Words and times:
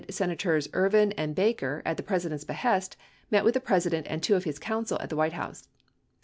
Senators 0.09 0.67
Ervin 0.73 1.11
and 1.11 1.35
Baker, 1.35 1.83
at 1.85 1.95
the 1.95 2.01
President's 2.01 2.43
behest, 2.43 2.97
met 3.29 3.43
with 3.45 3.53
the 3.53 3.59
President 3.59 4.07
and 4.09 4.23
two 4.23 4.33
of 4.35 4.45
his 4.45 4.57
counsel 4.57 4.99
at 4.99 5.11
the 5.11 5.15
White 5.15 5.33
House. 5.33 5.67